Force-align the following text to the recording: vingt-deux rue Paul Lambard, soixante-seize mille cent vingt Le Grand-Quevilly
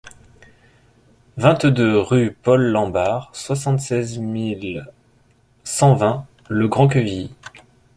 vingt-deux 1.37 1.99
rue 1.99 2.31
Paul 2.33 2.63
Lambard, 2.71 3.29
soixante-seize 3.35 4.17
mille 4.17 4.87
cent 5.63 5.93
vingt 5.93 6.25
Le 6.49 6.67
Grand-Quevilly 6.67 7.29